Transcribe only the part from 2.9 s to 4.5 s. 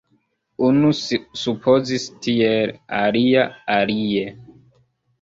alia alie.